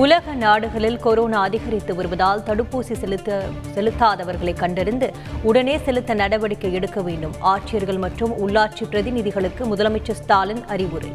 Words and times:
உலக 0.00 0.34
நாடுகளில் 0.34 0.98
கொரோனா 0.98 1.40
அதிகரித்து 1.40 1.94
வருவதால் 1.94 2.40
தடுப்பூசி 2.40 2.92
செலுத்த 2.92 3.48
செலுத்தாதவர்களை 3.74 4.54
கண்டறிந்து 4.54 5.12
உடனே 5.42 5.78
செலுத்த 5.78 6.14
நடவடிக்கை 6.14 6.72
எடுக்க 6.72 7.00
வேண்டும். 7.02 7.34
ஆட்சியர்கள் 7.40 7.98
மற்றும் 7.98 8.48
உள்ளாட்சி 8.48 8.84
பிரதிநிதிகளுக்கு 8.90 9.64
முதலமைச்சர் 9.72 10.20
ஸ்டாலின் 10.20 10.64
அறிவுரை. 10.64 11.12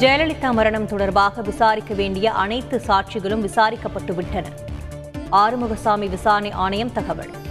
ஜெயலலிதா 0.00 0.52
மரணம் 0.52 0.86
தொடர்பாக 0.86 1.42
விசாரிக்க 1.42 1.94
வேண்டிய 1.94 2.32
அனைத்து 2.32 2.82
சாட்சிகளும் 2.86 3.44
விசாரிக்கப்பட்டுவிட்டன. 3.48 4.44
ஆறுமுகசாமி 5.32 6.08
விசாரணை 6.08 6.50
ஆணையம் 6.50 6.92
தகவல். 6.92 7.46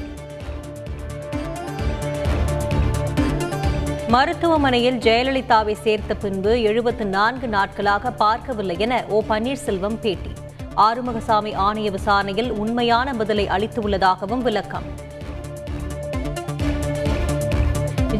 மருத்துவமனையில் 4.09 4.97
ஜெயலலிதாவை 4.97 5.73
சேர்த்த 5.73 6.13
பின்பு 6.15 6.61
எழுபத்து 6.61 7.05
நான்கு 7.05 7.47
நாட்களாக 7.47 8.11
பார்க்கவில்லை 8.11 8.75
என 8.79 9.03
ஓ 9.09 9.21
பன்னீர்செல்வம் 9.29 9.97
பேட்டி. 10.01 10.31
ஆறுமுகசாமி 10.75 11.51
ஆணைய 11.67 11.91
விசாரணையில் 11.91 12.51
உண்மையான 12.51 13.13
பதிலை 13.13 13.47
அளித்துள்ளதாகவும் 13.47 14.37
விளக்கம். 14.37 14.83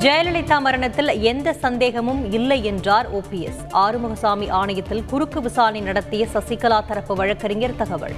ஜெயலலிதா 0.04 0.60
மரணத்தில் 0.60 1.22
எந்த 1.22 1.54
சந்தேகமும் 1.54 2.32
இல்லை 2.32 2.64
என்றார் 2.64 3.16
ஓபிஎஸ் 3.16 3.62
ஆறுமுகசாமி 3.74 4.50
ஆணையத்தில் 4.52 5.06
குறுக்கு 5.06 5.42
விசாரணை 5.42 5.82
நடத்திய 5.82 6.28
சசிகலா 6.34 6.86
தரப்பு 6.86 7.16
வழக்கறிஞர் 7.16 7.76
தகவல். 7.76 8.14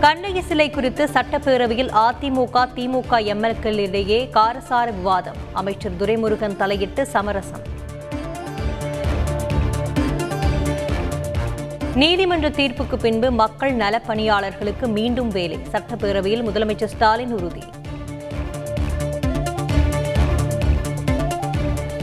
கண்ணகி 0.00 0.40
சிலை 0.40 0.70
குறித்து 0.70 1.04
சட்டப்பேரவையில் 1.04 1.90
அதிமுக 2.02 2.66
திமுக 2.76 3.10
எம்எல்ஏக்களிடையே 3.10 4.30
காரசார 4.30 4.92
விவாதம். 4.92 5.36
அமைச்சர் 5.52 5.96
துரைமுருகன் 5.98 6.56
தலையிட்டு 6.56 7.06
சமரசம். 7.06 7.62
நீதிமன்ற 11.94 12.48
தீர்ப்புக்கு 12.48 12.96
பின்பு 13.00 13.30
மக்கள் 13.30 13.76
நலப்பணியாளர்களுக்கு 13.76 14.86
மீண்டும் 14.86 15.28
வேலை. 15.28 15.58
சட்டப்பேரவையில் 15.72 16.46
முதலமைச்சர் 16.48 16.92
ஸ்டாலின் 16.94 17.32
உறுதி. 17.32 17.62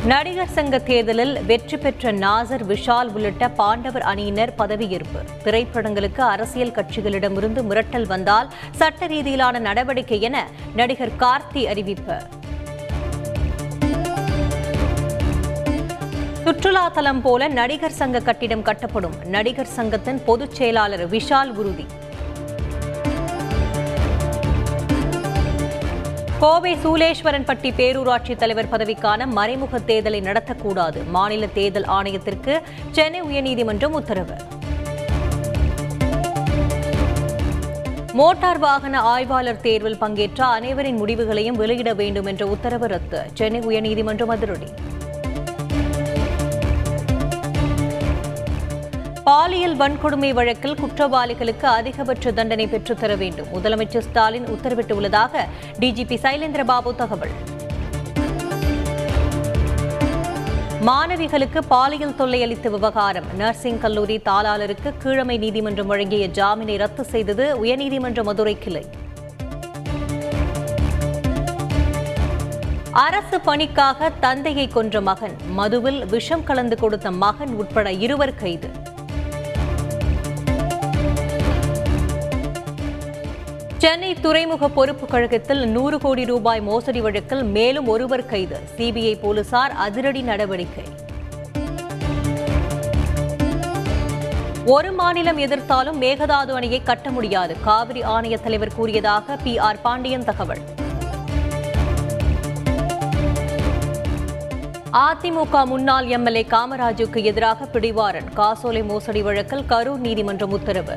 நடிகர் 0.10 0.52
சங்க 0.56 0.80
தேர்தலில் 0.80 1.46
வெற்றி 1.46 1.78
பெற்ற 1.78 2.12
நாசர் 2.12 2.64
விஷால் 2.72 3.10
உள்ளிட்ட 3.16 3.50
பாண்டவர் 3.50 4.02
அணியினர் 4.02 4.54
பதவியேற்பு. 4.58 5.20
திரைப்படங்களுக்கு 5.44 6.22
அரசியல் 6.34 6.74
கட்சிகளிடமிருந்து 6.78 7.62
மிரட்டல் 7.70 8.08
வந்தால் 8.08 8.52
சட்ட 8.72 9.08
ரீதியிலான 9.08 9.60
நடவடிக்கை 9.60 10.22
என 10.22 10.46
நடிகர் 10.76 11.16
கார்த்தி 11.20 11.64
அறிவிப்பு. 11.64 12.18
சுற்றுலா 16.44 16.88
தலம் 16.90 17.22
போல 17.22 17.48
நடிகர் 17.48 18.00
சங்க 18.02 18.20
கட்டிடம் 18.20 18.66
கட்டப்படும். 18.66 19.26
நடிகர் 19.26 19.76
சங்கத்தின் 19.78 20.24
பொதுச் 20.26 20.56
செயலாளர் 20.56 21.10
விஷால் 21.10 21.54
உறுதி. 21.54 21.88
கோவை 26.40 26.76
சூலேஸ்வரன்பட்டி 26.76 27.70
பேரூராட்சி 27.78 28.36
தலைவர் 28.36 28.70
பதவிக்கான 28.72 29.26
மறைமுக 29.28 29.78
தேர்தலை 29.78 30.20
நடத்தக்கூடாது. 30.28 31.06
மாநில 31.06 31.48
தேர்தல் 31.48 31.84
ஆணையத்திற்கு 31.84 32.60
சென்னை 32.92 33.22
உயர்நீதிமன்றம் 33.22 33.96
உத்தரவு. 34.00 34.36
மோட்டார் 38.14 38.58
வாகன 38.58 39.00
ஆய்வாளர் 39.00 39.62
தேர்வில் 39.62 39.98
பங்கேற்ற 39.98 40.46
அனைவரின் 40.46 40.96
முடிவுகளையும் 40.96 41.56
வெளியிட 41.56 41.94
வேண்டும் 41.94 42.26
என்ற 42.26 42.46
உத்தரவு 42.46 42.88
ரத்து. 42.88 43.22
சென்னை 43.34 43.62
உயர்நீதிமன்றம் 43.62 44.34
அதிரடி. 44.36 44.70
பாலியல் 49.28 49.78
வன்கொடுமை 49.78 50.34
வழக்கில் 50.34 50.76
குற்றவாளிகளுக்கு 50.76 51.66
அதிகபட்ச 51.78 52.32
தண்டனை 52.34 52.68
பெற்றுத்தர 52.68 53.18
வேண்டும். 53.18 53.48
முதலமைச்சர் 53.54 54.06
ஸ்டாலின் 54.08 54.46
உத்தரவிட்டுள்ளதாக 54.46 55.44
டிஜிபி 55.80 56.18
சைலேந்திரபாபு 56.26 56.96
தகவல். 56.96 57.34
மாணவிகளுக்கு 60.88 61.62
பாலியல் 61.68 62.16
தொல்லை 62.16 62.44
அளித்த 62.44 62.70
விவகாரம். 62.70 63.26
நர்சிங் 63.38 63.80
கல்லூரி 63.80 64.18
தாளாளருக்கு 64.18 64.94
கீழமை 64.98 65.38
நீதிமன்றம் 65.38 65.88
வழங்கிய 65.88 66.28
ஜாமீனை 66.28 66.78
ரத்து 66.78 67.04
செய்தது 67.04 67.64
உயர்நீதிமன்ற 67.64 68.24
மதுரை 68.24 68.58
கிளை. 68.58 68.86
அரசு 72.92 73.40
பணிக்காக 73.40 74.12
தந்தையை 74.20 74.68
கொன்ற 74.68 75.02
மகன். 75.02 75.38
மதுவில் 75.48 76.06
விஷம் 76.06 76.44
கலந்து 76.44 76.78
கொடுத்த 76.78 77.12
மகன் 77.12 77.54
உட்பட 77.54 77.92
இருவர் 77.92 78.36
கைது. 78.36 78.96
சென்னை 83.78 84.14
துறைமுக 84.14 84.70
பொறுப்பு 84.70 85.06
கழகத்தில் 85.06 85.68
நூறு 85.68 86.00
கோடி 86.00 86.26
ரூபாய் 86.26 86.62
மோசடி 86.62 87.02
வழக்கில் 87.02 87.44
மேலும் 87.44 87.88
ஒருவர் 87.88 88.26
கைது. 88.26 88.60
சிபிஐ 88.78 89.20
போலீசார் 89.22 89.72
அதிரடி 89.72 90.22
நடவடிக்கை. 90.22 90.84
ஒரு 94.66 94.92
மாநிலம் 94.92 95.38
எதிர்த்தாலும் 95.38 96.02
மேகதாது 96.02 96.54
அணையை 96.54 96.84
கட்ட 96.84 97.10
முடியாது. 97.10 97.56
காவிரி 97.64 98.02
ஆணைய 98.02 98.42
தலைவர் 98.42 98.76
கூறியதாக 98.76 99.38
பி 99.44 99.58
ஆர் 99.58 99.82
பாண்டியன் 99.82 100.26
தகவல். 100.26 100.62
அதிமுக 104.94 105.66
முன்னாள் 105.66 106.08
எம்எல்ஏ 106.08 106.46
காமராஜுக்கு 106.50 107.24
எதிராக 107.24 107.66
பிடிவாரன். 107.66 108.34
காசோலை 108.34 108.84
மோசடி 108.84 109.22
வழக்கில் 109.22 109.66
கரூர் 109.70 109.98
நீதிமன்றம் 109.98 110.52
உத்தரவு. 110.52 110.94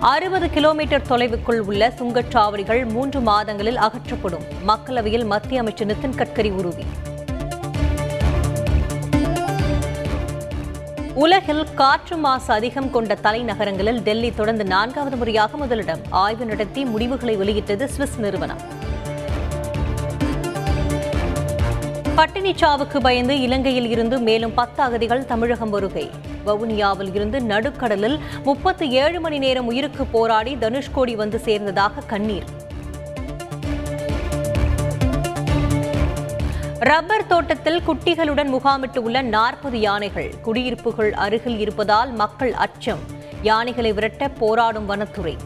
அறுபது 0.00 0.50
கிலோமீட்டர் 0.50 1.06
தொலைவுக்குள் 1.08 1.58
உள்ள 1.58 1.92
சுங்கச்சாவடிகள் 1.98 2.88
மூன்று 2.88 3.20
மாதங்களில் 3.20 3.76
அகற்றப்படும். 3.76 4.44
மக்களவையில் 4.66 5.26
மத்திய 5.26 5.60
அமைச்சர் 5.60 5.86
நிதின் 5.86 6.16
கட்கரி 6.16 6.50
உறுதி. 6.50 6.84
உலகில் 11.14 11.66
காற்று 11.74 12.16
மாசு 12.16 12.52
அதிகம் 12.52 12.90
கொண்ட 12.90 13.14
தலைநகரங்களில் 13.22 14.02
டெல்லி 14.02 14.34
தொடர்ந்து 14.34 14.64
நான்காவது 14.64 15.16
முறையாக 15.16 15.56
முதலிடம். 15.56 16.00
ஆய்வு 16.10 16.44
நடத்தி 16.44 16.84
முடிவுகளை 16.84 17.36
வெளியிட்டது 17.36 17.88
சுவிஸ் 17.98 18.18
நிறுவனம். 18.18 18.77
பட்டினிச்சாவுக்கு 22.18 23.00
பயந்து 23.00 23.40
இலங்கையில் 23.40 23.90
இருந்து 23.90 24.18
மேலும் 24.18 24.54
பத்து 24.54 24.82
அகதிகள் 24.82 25.24
தமிழகம் 25.24 25.70
வருகை. 25.70 26.10
வவுனியாவில் 26.46 27.14
இருந்து 27.14 27.40
நடுக்கடலில் 27.40 28.18
முப்பத்தி 28.44 28.90
ஏழு 28.90 29.20
மணி 29.20 29.38
நேரம் 29.38 29.66
உயிருக்கு 29.66 30.06
போராடி 30.06 30.56
தனுஷ்கோடி 30.56 31.14
வந்து 31.16 31.40
சேர்ந்ததாக 31.44 32.06
கண்ணீர். 32.06 32.44
ரப்பர் 36.78 37.26
தோட்டத்தில் 37.26 37.82
குட்டிகளுடன் 37.86 38.50
முகாமிட்டு 38.50 38.98
உள்ள 38.98 39.22
நாற்பது 39.22 39.80
யானைகள் 39.80 40.34
குடியிருப்புகள் 40.42 41.12
அருகில் 41.12 41.58
இருப்பதால் 41.58 42.12
மக்கள் 42.12 42.52
அச்சம். 42.52 42.98
யானைகளை 43.42 43.92
விரட்ட 43.92 44.28
போராடும் 44.28 44.86
வனத்துறை. 44.86 45.36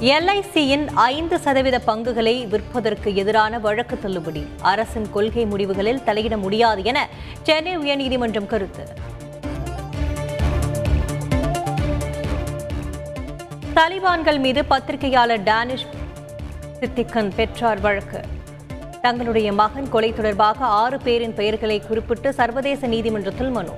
எல்ஐசியின் 0.00 0.86
ஐந்து 0.94 1.38
சதவீத 1.38 1.78
பங்குகளை 1.78 2.46
விற்பதற்கு 2.46 3.14
எதிரான 3.14 3.58
வழக்கு 3.58 3.98
தள்ளுபடி. 3.98 4.46
அரசின் 4.60 5.10
கொள்கை 5.10 5.44
முடிவுகளில் 5.44 6.00
தலையிட 6.06 6.36
முடியாது 6.36 6.84
என 6.84 7.08
சென்னை 7.42 7.78
உயர்நீதிமன்றம் 7.78 8.46
கருத்து. 8.46 8.84
தலிபான்கள் 13.74 14.38
மீது 14.38 14.64
பத்திரிகையாளர் 14.64 15.42
டேனிஷ் 15.42 15.86
சித்திகன் 16.80 17.32
பெற்றார் 17.36 17.80
வழக்கு. 17.80 18.20
தங்களுடைய 19.00 19.52
மகன் 19.52 19.88
கொலை 19.88 20.12
தொடர்பாக 20.12 20.64
ஆறு 20.64 20.98
பேரின் 20.98 21.34
பெயர்களை 21.34 21.80
குறிப்பிட்டு 21.80 22.32
சர்வதேச 22.32 22.86
நீதிமன்றத்தில் 22.86 23.50
மனு. 23.50 23.74